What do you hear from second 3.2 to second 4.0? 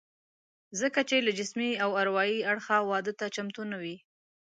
چمتو نه وي